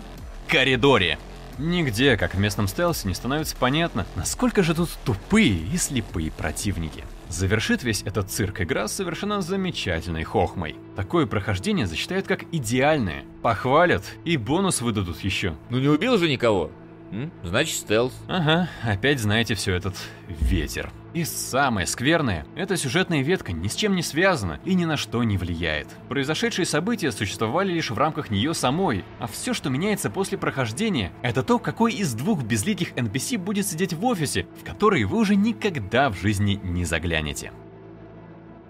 [0.48, 1.18] коридоре.
[1.58, 7.04] Нигде, как в местном стелсе, не становится понятно, насколько же тут тупые и слепые противники.
[7.36, 10.78] Завершит весь этот цирк игра совершенно замечательной хохмой.
[10.96, 13.26] Такое прохождение засчитают как идеальное.
[13.42, 15.54] Похвалят и бонус выдадут еще.
[15.70, 16.72] Ну не убил же никого.
[17.12, 17.34] М?
[17.44, 18.14] Значит, стелс.
[18.30, 19.96] Ага, опять знаете все этот
[20.30, 20.94] ветер.
[21.16, 25.24] И самое скверное, эта сюжетная ветка ни с чем не связана и ни на что
[25.24, 25.88] не влияет.
[26.10, 31.42] Произошедшие события существовали лишь в рамках нее самой, а все, что меняется после прохождения, это
[31.42, 36.10] то, какой из двух безликих NPC будет сидеть в офисе, в который вы уже никогда
[36.10, 37.54] в жизни не заглянете.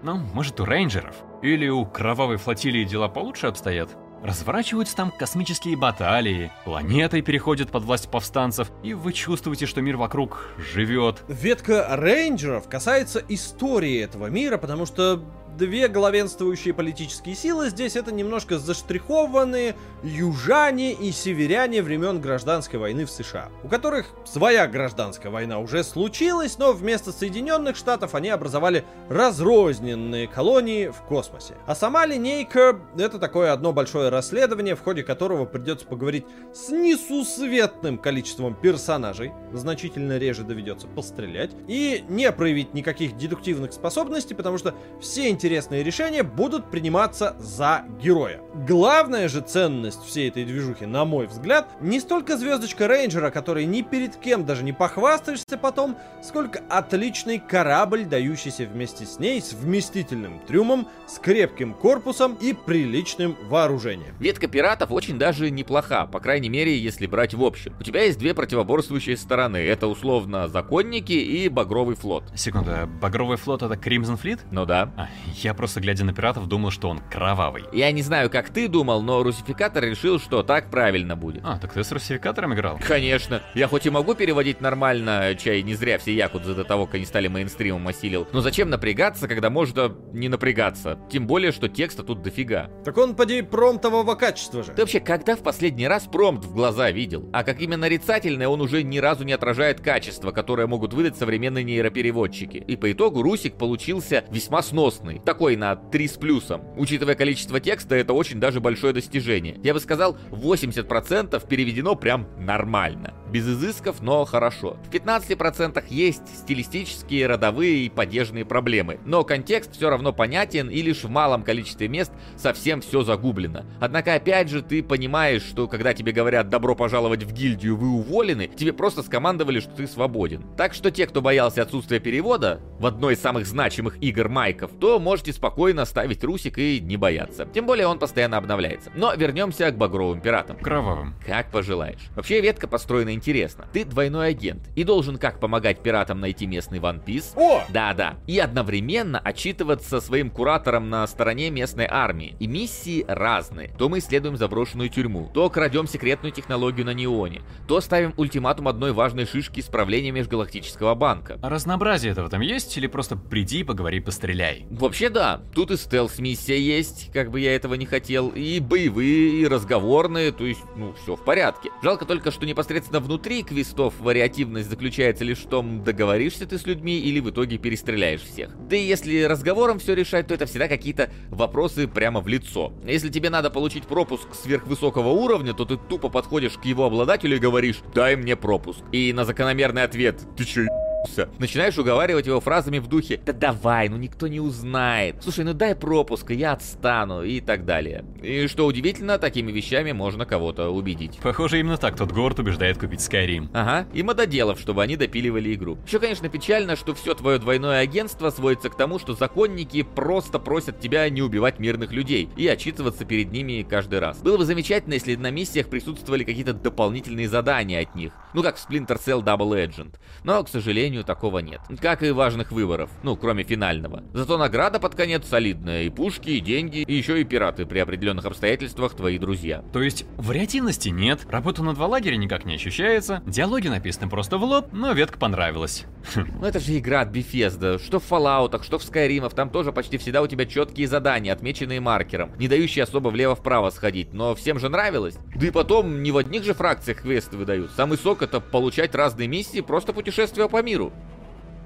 [0.03, 1.15] Ну, может у рейнджеров?
[1.41, 3.97] Или у кровавой флотилии дела получше обстоят?
[4.25, 10.49] Разворачиваются там космические баталии, планеты переходят под власть повстанцев, и вы чувствуете, что мир вокруг
[10.57, 11.21] живет.
[11.27, 15.23] Ветка рейнджеров касается истории этого мира, потому что
[15.57, 23.09] две главенствующие политические силы здесь это немножко заштрихованные южане и северяне времен гражданской войны в
[23.09, 30.27] США, у которых своя гражданская война уже случилась, но вместо Соединенных Штатов они образовали разрозненные
[30.27, 31.55] колонии в космосе.
[31.65, 37.97] А сама линейка это такое одно большое расследование, в ходе которого придется поговорить с несусветным
[37.97, 45.29] количеством персонажей, значительно реже доведется пострелять, и не проявить никаких дедуктивных способностей, потому что все
[45.29, 48.41] интересные решения будут приниматься за героя.
[48.67, 53.81] Главная же ценность всей этой движухи, на мой взгляд, не столько звездочка рейнджера, который ни
[53.81, 60.39] перед кем даже не похвастаешься потом, сколько отличный корабль, дающийся вместе с ней с вместительным
[60.39, 64.15] трюмом, с крепким корпусом и приличным вооружением.
[64.19, 67.75] Ветка пиратов очень даже неплоха, по крайней мере, если брать в общем.
[67.79, 69.57] У тебя есть две противоборствующие стороны.
[69.57, 72.23] Это условно законники и багровый флот.
[72.35, 74.39] Секунда, багровый флот это Crimson Fleet?
[74.51, 74.91] Ну да.
[74.97, 75.07] А,
[75.43, 77.63] я просто глядя на пиратов думал, что он кровавый.
[77.73, 81.41] Я не знаю, как ты думал, но русификатор решил, что так правильно будет.
[81.43, 82.79] А, так ты с русификатором играл?
[82.85, 83.41] Конечно.
[83.53, 87.05] Я хоть и могу переводить нормально, чай не зря все якудзы до того, как они
[87.05, 88.27] стали мейнстримом осилил.
[88.31, 90.99] Но зачем напрягаться, когда можно не напрягаться?
[91.09, 92.69] Тем более, что текста тут дофига.
[92.83, 94.71] Так он, поди, промптового качества же.
[94.71, 97.29] Ты вообще когда в последний раз промпт в глаза видел?
[97.33, 101.63] А как именно нарицательное, он уже ни разу не отражает качество, которое могут выдать современные
[101.63, 102.57] нейропереводчики.
[102.57, 105.21] И по итогу Русик получился весьма сносный.
[105.25, 106.61] Такой на 3 с плюсом.
[106.77, 109.59] Учитывая количество текста, это очень даже большое достижение.
[109.63, 113.15] Я бы сказал, 80% переведено прям нормально.
[113.31, 114.77] Без изысков, но хорошо.
[114.85, 118.99] В 15% есть стилистические, родовые и поддержные проблемы.
[119.03, 123.65] Но контекст все равно понятен и лишь в малом количестве мест совсем все загублено.
[123.81, 128.47] Однако опять же ты понимаешь, что когда тебе говорят «добро пожаловать в гильдию, вы уволены»,
[128.47, 130.45] тебе просто скомандовали, что ты свободен.
[130.55, 134.99] Так что те, кто боялся отсутствия перевода в одной из самых значимых игр Майков, то
[135.15, 137.47] можете спокойно ставить Русик и не бояться.
[137.53, 138.91] Тем более он постоянно обновляется.
[138.95, 140.57] Но вернемся к багровым пиратам.
[140.57, 141.15] Кровавым.
[141.25, 142.01] Как пожелаешь.
[142.17, 143.65] Вообще ветка построена интересно.
[143.71, 147.27] Ты двойной агент и должен как помогать пиратам найти местный One Piece.
[147.37, 147.63] О!
[147.69, 148.15] Да-да.
[148.27, 152.35] И одновременно отчитываться своим куратором на стороне местной армии.
[152.41, 153.69] И миссии разные.
[153.77, 158.91] То мы исследуем заброшенную тюрьму, то крадем секретную технологию на Неоне, то ставим ультиматум одной
[158.91, 161.39] важной шишки исправления межгалактического банка.
[161.41, 164.65] А разнообразие этого там есть или просто приди, поговори, постреляй?
[164.69, 169.47] Вообще да, тут и стелс-миссия есть, как бы я этого не хотел, и боевые, и
[169.47, 171.69] разговорные, то есть, ну, все в порядке.
[171.81, 176.97] Жалко только, что непосредственно внутри квестов вариативность заключается лишь в том, договоришься ты с людьми
[176.99, 178.51] или в итоге перестреляешь всех.
[178.67, 182.73] Да и если разговором все решать, то это всегда какие-то вопросы прямо в лицо.
[182.85, 187.39] Если тебе надо получить пропуск сверхвысокого уровня, то ты тупо подходишь к его обладателю и
[187.39, 188.79] говоришь «дай мне пропуск».
[188.91, 190.67] И на закономерный ответ «ты че,
[191.05, 195.17] ебнулся?» Начинаешь уговаривать его фразами в духе «Да давай, ну никто не узнает.
[195.21, 198.03] Слушай, ну дай пропуск, и я отстану» и так далее.
[198.21, 201.19] И что удивительно, такими вещами можно кого-то убедить.
[201.21, 203.49] Похоже, именно так тот город убеждает купить Skyrim.
[203.53, 205.77] Ага, и мододелов, чтобы они допиливали игру.
[205.85, 210.79] Еще, конечно, печально, что все твое двойное агентство сводится к тому, что законники просто просят
[210.79, 214.17] тебя не убивать мирных людей и отчитываться перед ними каждый раз.
[214.19, 218.13] Было бы замечательно, если на миссиях присутствовали какие-то дополнительные задания от них.
[218.33, 219.95] Ну, как в Splinter Cell Double Agent.
[220.23, 221.61] Но, к сожалению, такого нет.
[221.81, 222.89] Как и важных выборов.
[223.03, 224.03] Ну, кроме финального.
[224.13, 225.83] Зато награда под конец солидная.
[225.83, 229.63] И пушки, и деньги, и еще и пираты при определенных обстоятельствах твои друзья.
[229.73, 234.43] То есть вариативности нет, работа на два лагеря никак не ощущается, диалоги написаны просто в
[234.43, 235.85] лоб, но ветка понравилась.
[236.15, 237.83] Ну это же игра от Bethesda.
[237.83, 241.79] Что в Fallout, что в Skyrim, там тоже почти всегда у тебя четкие задания, отмеченные
[241.79, 245.17] маркером, не дающие особо влево-вправо сходить, но всем же нравилось.
[245.35, 247.71] Да и потом, не в одних же фракциях квесты выдают.
[247.71, 250.74] Самый сок это получать разные миссии, просто путешествия по миру.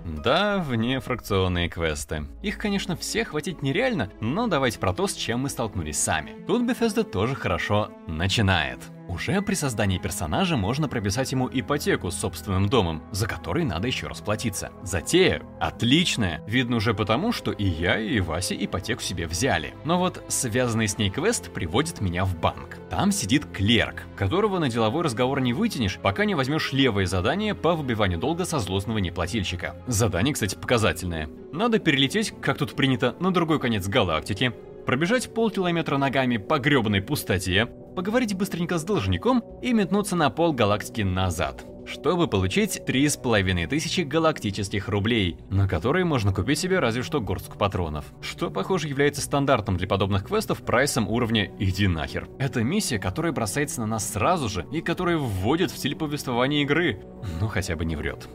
[0.06, 2.26] Да, внефракционные квесты.
[2.42, 6.36] Их, конечно, все хватить нереально, но давайте про то, с чем мы столкнулись сами.
[6.48, 8.80] Тут Bethesda тоже хорошо начинает.
[9.10, 14.06] Уже при создании персонажа можно прописать ему ипотеку с собственным домом, за который надо еще
[14.06, 14.72] расплатиться.
[14.84, 19.74] Затея отличная, видно уже потому, что и я, и Вася ипотеку себе взяли.
[19.84, 22.78] Но вот связанный с ней квест приводит меня в банк.
[22.92, 27.74] Там сидит клерк, которого на деловой разговор не вытянешь, пока не возьмешь левое задание по
[27.74, 29.76] выбиванию долга со злостного неплательщика.
[29.88, 31.30] Задание, кстати, показательное.
[31.52, 34.54] Надо перелететь, как тут принято, на другой конец галактики,
[34.86, 41.02] пробежать полкилометра ногами по гребаной пустоте, поговорить быстренько с должником и метнуться на пол галактики
[41.02, 47.02] назад, чтобы получить три с половиной тысячи галактических рублей, на которые можно купить себе разве
[47.02, 48.06] что горстку патронов.
[48.22, 52.28] Что, похоже, является стандартом для подобных квестов прайсом уровня «иди нахер».
[52.38, 57.02] Это миссия, которая бросается на нас сразу же и которая вводит в стиль повествования игры,
[57.40, 58.28] ну хотя бы не врет.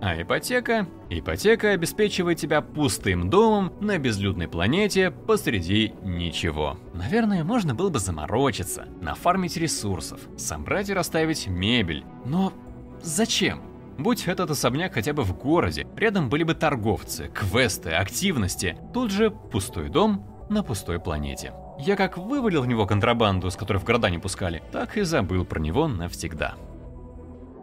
[0.00, 0.86] А ипотека?
[1.08, 6.76] Ипотека обеспечивает тебя пустым домом на безлюдной планете посреди ничего.
[6.92, 12.04] Наверное, можно было бы заморочиться, нафармить ресурсов, собрать и расставить мебель.
[12.24, 12.52] Но
[13.02, 13.62] зачем?
[13.98, 18.76] Будь этот особняк хотя бы в городе, рядом были бы торговцы, квесты, активности.
[18.92, 21.54] Тут же пустой дом на пустой планете.
[21.78, 25.44] Я как вывалил в него контрабанду, с которой в города не пускали, так и забыл
[25.44, 26.54] про него навсегда.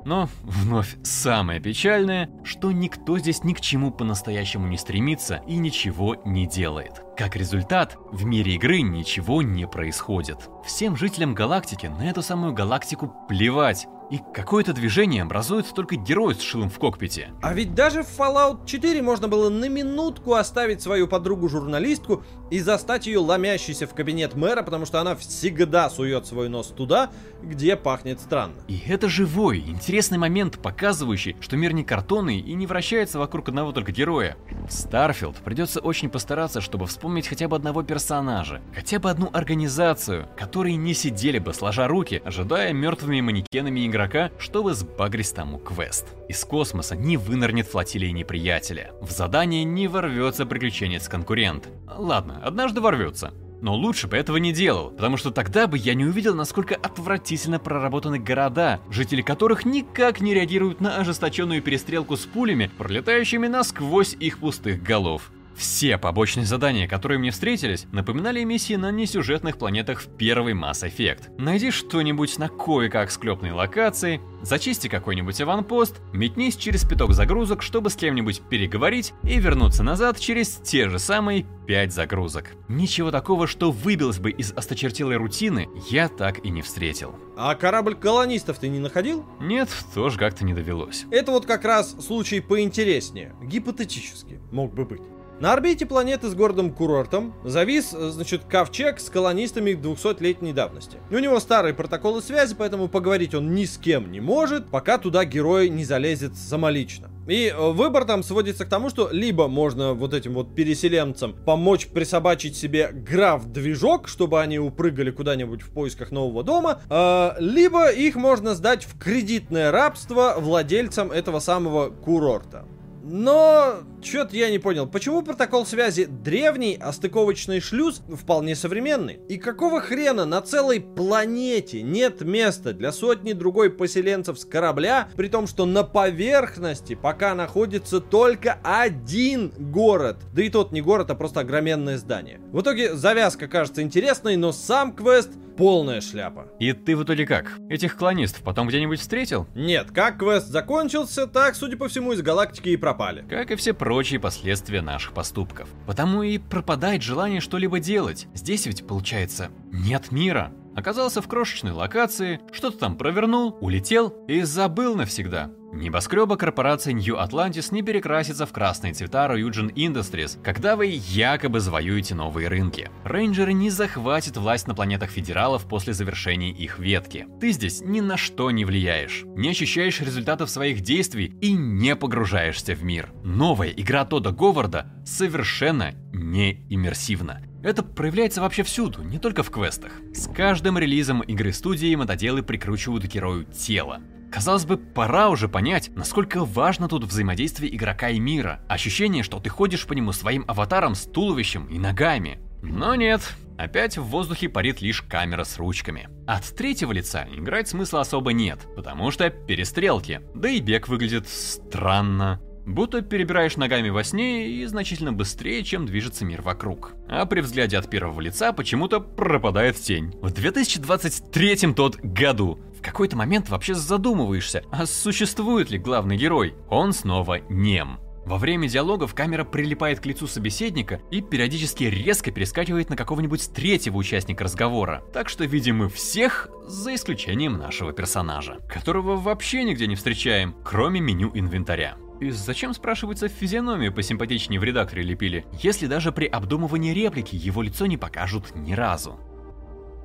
[0.06, 6.16] Но вновь самое печальное, что никто здесь ни к чему по-настоящему не стремится и ничего
[6.26, 7.02] не делает.
[7.18, 10.50] Как результат, в мире игры ничего не происходит.
[10.66, 13.88] Всем жителям галактики на эту самую галактику плевать.
[14.14, 17.32] И какое-то движение образует только герой с шилом в кокпите.
[17.42, 23.08] А ведь даже в Fallout 4 можно было на минутку оставить свою подругу-журналистку и застать
[23.08, 27.10] ее ломящейся в кабинет мэра, потому что она всегда сует свой нос туда,
[27.42, 28.54] где пахнет странно.
[28.68, 33.72] И это живой, интересный момент, показывающий, что мир не картонный и не вращается вокруг одного
[33.72, 34.38] только героя.
[34.70, 40.28] В Starfield придется очень постараться, чтобы вспомнить хотя бы одного персонажа, хотя бы одну организацию,
[40.38, 46.06] которые не сидели бы сложа руки, ожидая мертвыми манекенами игрока, чтобы сбагрить тому квест.
[46.28, 48.92] Из космоса не вынырнет флотилия неприятеля.
[49.02, 51.70] В задание не ворвется приключенец-конкурент.
[51.88, 53.34] Ладно, однажды ворвется.
[53.62, 57.60] Но лучше бы этого не делал, потому что тогда бы я не увидел, насколько отвратительно
[57.60, 64.40] проработаны города, жители которых никак не реагируют на ожесточенную перестрелку с пулями, пролетающими насквозь их
[64.40, 65.32] пустых голов.
[65.56, 71.36] Все побочные задания, которые мне встретились, напоминали миссии на несюжетных планетах в первый Mass Effect.
[71.38, 77.96] Найди что-нибудь на кое-как склепной локации, зачисти какой-нибудь аванпост, метнись через пяток загрузок, чтобы с
[77.96, 82.52] кем-нибудь переговорить и вернуться назад через те же самые пять загрузок.
[82.68, 87.16] Ничего такого, что выбилось бы из осточертелой рутины, я так и не встретил.
[87.38, 89.26] А корабль колонистов ты не находил?
[89.40, 91.06] Нет, тоже как-то не довелось.
[91.12, 93.34] Это вот как раз случай поинтереснее.
[93.42, 95.02] Гипотетически мог бы быть.
[95.40, 100.98] На орбите планеты с городом-курортом завис, значит, ковчег с колонистами 200-летней давности.
[101.10, 105.26] У него старые протоколы связи, поэтому поговорить он ни с кем не может, пока туда
[105.26, 107.10] герой не залезет самолично.
[107.28, 111.88] И э, выбор там сводится к тому, что либо можно вот этим вот переселенцам помочь
[111.88, 118.56] присобачить себе граф-движок, чтобы они упрыгали куда-нибудь в поисках нового дома, э, либо их можно
[118.56, 122.66] сдать в кредитное рабство владельцам этого самого курорта.
[123.04, 129.22] Но Чё-то я не понял, почему протокол связи древний, а стыковочный шлюз вполне современный?
[129.30, 135.30] И какого хрена на целой планете нет места для сотни другой поселенцев с корабля, при
[135.30, 140.18] том, что на поверхности пока находится только один город?
[140.34, 142.42] Да и тот не город, а просто огроменное здание.
[142.52, 146.48] В итоге завязка кажется интересной, но сам квест полная шляпа.
[146.60, 147.52] И ты в итоге как?
[147.70, 149.48] Этих клонистов потом где-нибудь встретил?
[149.56, 153.26] Нет, как квест закончился, так, судя по всему, из галактики и пропали.
[153.30, 155.70] Как и все прочие последствия наших поступков.
[155.86, 158.28] Потому и пропадает желание что-либо делать.
[158.34, 160.52] Здесь ведь, получается, нет мира.
[160.76, 165.52] Оказался в крошечной локации, что-то там провернул, улетел и забыл навсегда.
[165.74, 172.14] Небоскреба корпорации New Atlantis не перекрасится в красные цвета Ryujin Industries, когда вы якобы завоюете
[172.14, 172.92] новые рынки.
[173.04, 177.26] Рейнджеры не захватят власть на планетах федералов после завершения их ветки.
[177.42, 182.76] Ты здесь ни на что не влияешь, не ощущаешь результатов своих действий и не погружаешься
[182.76, 183.12] в мир.
[183.24, 187.42] Новая игра Тода Говарда совершенно не иммерсивна.
[187.64, 189.94] Это проявляется вообще всюду, не только в квестах.
[190.14, 194.02] С каждым релизом игры студии мотоделы прикручивают герою тело.
[194.34, 198.62] Казалось бы, пора уже понять, насколько важно тут взаимодействие игрока и мира.
[198.68, 202.40] Ощущение, что ты ходишь по нему своим аватаром с туловищем и ногами.
[202.64, 203.22] Но нет,
[203.60, 206.10] опять в воздухе парит лишь камера с ручками.
[206.26, 212.42] От третьего лица играть смысла особо нет, потому что перестрелки, да и бег выглядит странно.
[212.66, 216.94] Будто перебираешь ногами во сне и значительно быстрее, чем движется мир вокруг.
[217.08, 220.12] А при взгляде от первого лица почему-то пропадает тень.
[220.22, 226.56] В 2023 тот году какой-то момент вообще задумываешься, а существует ли главный герой?
[226.70, 228.00] Он снова нем.
[228.26, 233.98] Во время диалогов камера прилипает к лицу собеседника и периодически резко перескакивает на какого-нибудь третьего
[233.98, 235.04] участника разговора.
[235.12, 241.02] Так что видим мы всех, за исключением нашего персонажа, которого вообще нигде не встречаем, кроме
[241.02, 241.98] меню инвентаря.
[242.22, 247.86] И зачем, спрашивается, физиономию посимпатичнее в редакторе лепили, если даже при обдумывании реплики его лицо
[247.86, 249.20] не покажут ни разу?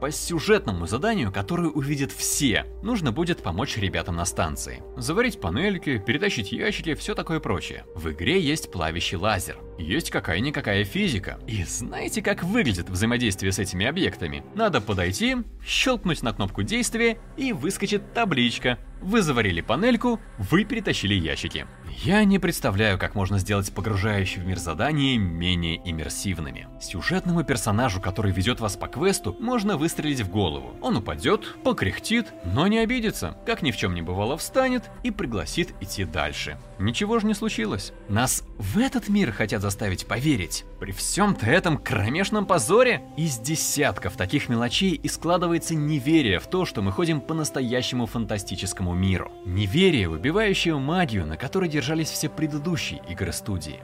[0.00, 4.80] По сюжетному заданию, которое увидят все, нужно будет помочь ребятам на станции.
[4.96, 7.84] Заварить панельки, перетащить ящики, все такое прочее.
[7.96, 11.40] В игре есть плавящий лазер, есть какая-никакая физика.
[11.48, 14.44] И знаете, как выглядит взаимодействие с этими объектами?
[14.54, 18.78] Надо подойти, щелкнуть на кнопку действия и выскочит табличка.
[19.00, 21.66] Вы заварили панельку, вы перетащили ящики.
[22.04, 26.68] Я не представляю, как можно сделать погружающие в мир задания менее иммерсивными.
[26.80, 30.76] Сюжетному персонажу, который ведет вас по квесту, можно выстрелить в голову.
[30.80, 35.74] Он упадет, покряхтит, но не обидится, как ни в чем не бывало встанет и пригласит
[35.80, 36.56] идти дальше.
[36.78, 37.92] Ничего же не случилось.
[38.08, 40.64] Нас в этот мир хотят заставить поверить.
[40.78, 46.82] При всем-то этом кромешном позоре из десятков таких мелочей и складывается неверие в то, что
[46.82, 49.32] мы ходим по настоящему фантастическому миру.
[49.44, 53.80] Неверие, выбивающее магию, на которой держались все предыдущие игры студии.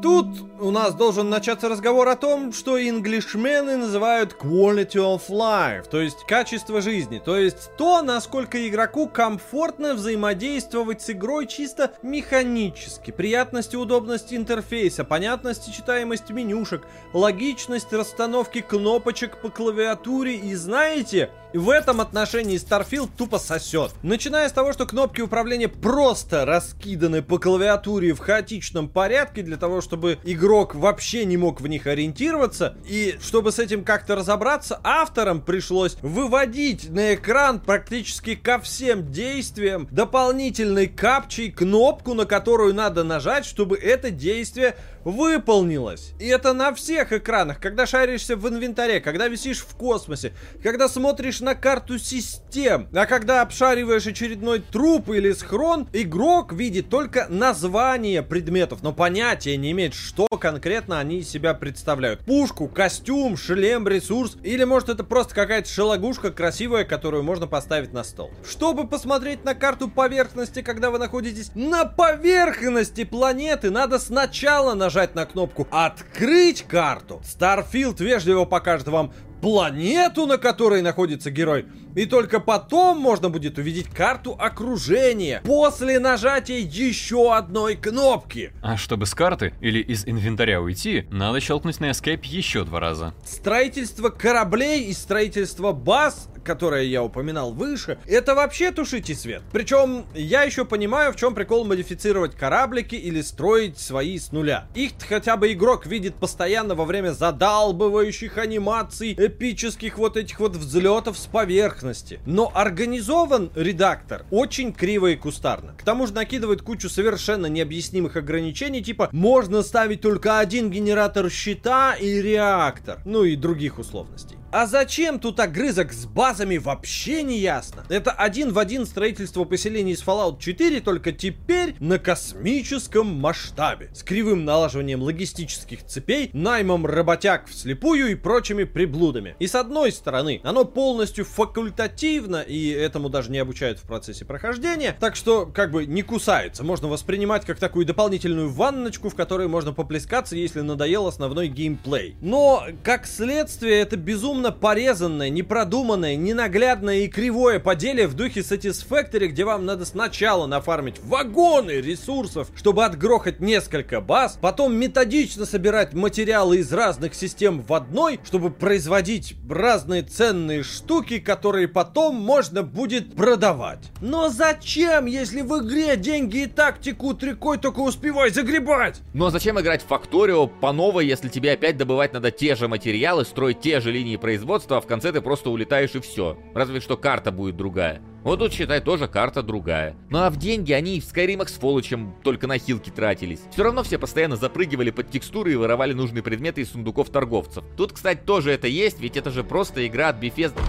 [0.00, 0.28] Тут
[0.60, 6.24] у нас должен начаться разговор о том, что инглишмены называют quality of life, то есть
[6.24, 13.76] качество жизни, то есть то, насколько игроку комфортно взаимодействовать с игрой чисто механически, приятность и
[13.76, 20.36] удобность интерфейса, понятность и читаемость менюшек, логичность расстановки кнопочек по клавиатуре.
[20.36, 23.92] И знаете, в этом отношении Starfield тупо сосет.
[24.02, 29.80] Начиная с того, что кнопки управления просто раскиданы по клавиатуре в хаотичном порядке для того,
[29.80, 32.76] чтобы игрок вообще не мог в них ориентироваться.
[32.86, 39.88] И чтобы с этим как-то разобраться, авторам пришлось выводить на экран практически ко всем действиям
[39.90, 46.12] дополнительной капчей кнопку, на которую надо нажать, чтобы это действие выполнилось.
[46.18, 50.32] И это на всех экранах, когда шаришься в инвентаре, когда висишь в космосе,
[50.62, 57.26] когда смотришь на карту систем, а когда обшариваешь очередной труп или схрон, игрок видит только
[57.28, 62.20] название предметов, но понятия не имеет, что конкретно они из себя представляют.
[62.20, 68.04] Пушку, костюм, шлем, ресурс, или может это просто какая-то шелогушка красивая, которую можно поставить на
[68.04, 68.30] стол.
[68.48, 75.26] Чтобы посмотреть на карту поверхности, когда вы находитесь на поверхности планеты, надо сначала нажать на
[75.26, 77.22] кнопку «Открыть карту».
[77.24, 81.66] Starfield вежливо покажет вам планету, на которой находится герой.
[81.94, 88.52] И только потом можно будет увидеть карту окружения после нажатия еще одной кнопки.
[88.62, 93.14] А чтобы с карты или из инвентаря уйти, надо щелкнуть на Escape еще два раза.
[93.24, 99.42] Строительство кораблей и строительство баз которое я упоминал выше, это вообще тушите свет.
[99.52, 104.66] Причем я еще понимаю, в чем прикол модифицировать кораблики или строить свои с нуля.
[104.74, 111.18] Их хотя бы игрок видит постоянно во время задалбывающих анимаций, эпических вот этих вот взлетов
[111.18, 112.18] с поверхности.
[112.24, 115.74] Но организован редактор очень криво и кустарно.
[115.74, 121.92] К тому же накидывает кучу совершенно необъяснимых ограничений, типа можно ставить только один генератор щита
[121.92, 124.38] и реактор, ну и других условностей.
[124.50, 127.84] А зачем тут огрызок с базами вообще не ясно.
[127.90, 133.90] Это один в один строительство поселений из Fallout 4, только теперь на космическом масштабе.
[133.92, 139.36] С кривым налаживанием логистических цепей, наймом работяг вслепую и прочими приблудами.
[139.38, 144.96] И с одной стороны, оно полностью факультативно, и этому даже не обучают в процессе прохождения,
[144.98, 146.64] так что как бы не кусается.
[146.64, 152.16] Можно воспринимать как такую дополнительную ванночку, в которой можно поплескаться, если надоел основной геймплей.
[152.22, 159.26] Но, как следствие, это безумно безумно порезанное, непродуманное, ненаглядное и кривое поделие в духе Satisfactory,
[159.26, 166.58] где вам надо сначала нафармить вагоны ресурсов, чтобы отгрохать несколько баз, потом методично собирать материалы
[166.58, 173.90] из разных систем в одной, чтобы производить разные ценные штуки, которые потом можно будет продавать.
[174.00, 179.00] Но зачем, если в игре деньги и так текут рекой, только успевай загребать?
[179.14, 182.68] Ну а зачем играть в Факторио по новой, если тебе опять добывать надо те же
[182.68, 186.36] материалы, строить те же линии производства, а в конце ты просто улетаешь и все.
[186.54, 188.02] Разве что карта будет другая.
[188.24, 189.96] Вот тут, считай, тоже карта другая.
[190.10, 193.40] Ну а в деньги они в Скайримах с Фолочем только на хилки тратились.
[193.50, 197.64] Все равно все постоянно запрыгивали под текстуры и воровали нужные предметы из сундуков торговцев.
[197.78, 200.60] Тут, кстати, тоже это есть, ведь это же просто игра от Bethesda.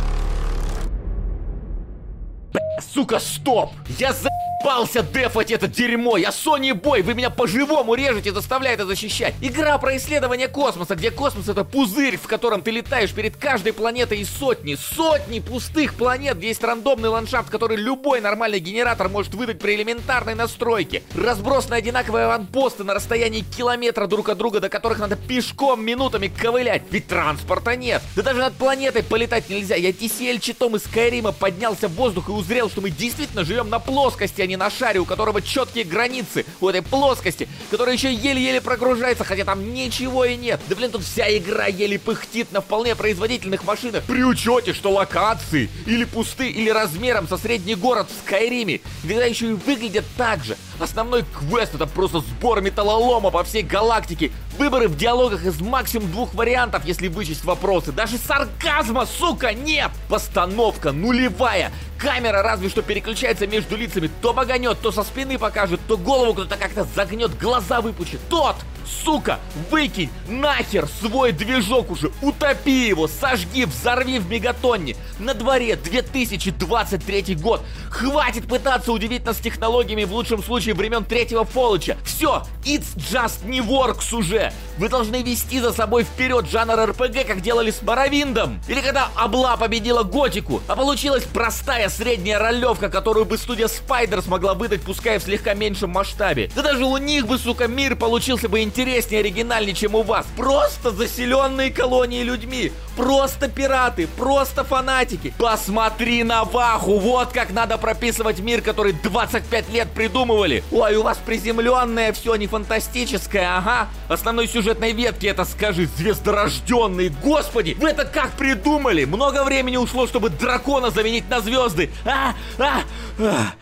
[2.81, 3.71] Сука, стоп!
[3.97, 6.17] Я за заебался дефать это дерьмо!
[6.17, 9.33] Я Sony Boy, вы меня по-живому режете, заставляя это защищать!
[9.41, 14.19] Игра про исследование космоса, где космос это пузырь, в котором ты летаешь перед каждой планетой
[14.19, 19.59] и сотни, сотни пустых планет, где есть рандомный ландшафт, который любой нормальный генератор может выдать
[19.59, 21.03] при элементарной настройке.
[21.15, 26.83] Разбросаны одинаковые аванпосты на расстоянии километра друг от друга, до которых надо пешком минутами ковылять,
[26.91, 28.01] ведь транспорта нет.
[28.15, 29.75] Да даже над планетой полетать нельзя.
[29.75, 33.79] Я TCL читом из Скайрима поднялся в воздух и узрел, что мы действительно живем на
[33.79, 38.61] плоскости, а не на шаре, у которого четкие границы, у этой плоскости, которая еще еле-еле
[38.61, 40.59] прогружается, хотя там ничего и нет.
[40.67, 44.03] Да блин, тут вся игра еле пыхтит на вполне производительных машинах.
[44.03, 49.49] При учете, что локации или пусты, или размером со средний город в Скайриме, иногда еще
[49.49, 50.57] и выглядят так же.
[50.79, 54.31] Основной квест это просто сбор металлолома по всей галактике.
[54.57, 57.91] Выборы в диалогах из максимум двух вариантов, если вычесть вопросы.
[57.91, 59.91] Даже сарказма, сука, нет!
[60.09, 61.71] Постановка нулевая.
[61.99, 64.09] Камера разве что переключается между лицами.
[64.21, 68.21] То баганет, то со спины покажет, то голову кто-то как-то загнет, глаза выпучит.
[68.29, 68.55] Тот!
[68.89, 74.95] Сука, выкинь нахер свой движок уже, утопи его, сожги, взорви в мегатонне.
[75.19, 77.61] На дворе 2023 год.
[77.89, 81.97] Хватит пытаться удивить нас технологиями в лучшем случае времен третьего Фоллача.
[82.03, 84.51] Все, it's just не works уже.
[84.77, 88.61] Вы должны вести за собой вперед жанр РПГ, как делали с Моровиндом.
[88.67, 94.53] Или когда Абла победила Готику, а получилась простая средняя ролевка, которую бы студия Spider смогла
[94.53, 96.49] выдать, пускай в слегка меньшем масштабе.
[96.55, 100.25] Да даже у них бы, сука, мир получился бы интересный интереснее, оригинальнее, чем у вас.
[100.37, 102.71] Просто заселенные колонии людьми.
[102.95, 105.33] Просто пираты, просто фанатики.
[105.37, 110.63] Посмотри на Ваху, вот как надо прописывать мир, который 25 лет придумывали.
[110.71, 113.89] Ой, у вас приземленное все не фантастическое, ага.
[114.07, 117.09] Основной сюжетной ветки это скажи, звездорожденный.
[117.21, 119.03] Господи, вы это как придумали?
[119.03, 121.89] Много времени ушло, чтобы дракона заменить на звезды.
[122.05, 122.81] А, а,
[123.19, 123.53] а,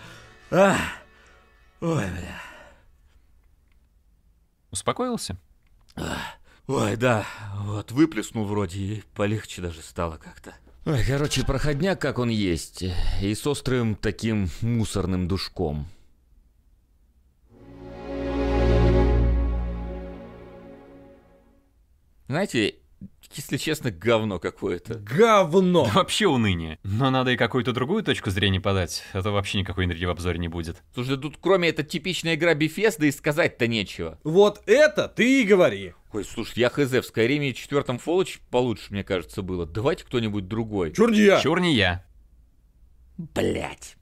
[0.51, 0.75] а.
[1.81, 2.46] Ой, бля.
[4.77, 5.35] Успокоился?
[6.67, 7.25] Ой, да,
[7.63, 10.53] вот выплеснул вроде и полегче даже стало как-то.
[10.85, 12.83] Ой, короче, проходняк как он есть,
[13.19, 15.87] и с острым таким мусорным душком.
[22.27, 22.75] Знаете,
[23.35, 24.95] если честно, говно какое-то.
[24.95, 25.85] Говно!
[25.85, 26.79] Да вообще уныние.
[26.83, 30.39] Но надо и какую-то другую точку зрения подать, а Это вообще никакой энергии в обзоре
[30.39, 30.77] не будет.
[30.93, 34.19] Слушай, тут кроме это типичная игра Бефеста и сказать-то нечего.
[34.23, 35.93] Вот это ты и говори.
[36.13, 39.65] Ой, слушай, я хз, в Скайриме четвертом Фолоч получше, мне кажется, было.
[39.65, 40.93] Давайте кто-нибудь другой.
[40.93, 41.39] Чур не я!
[41.41, 42.05] Чур не я.
[43.17, 43.97] Блять.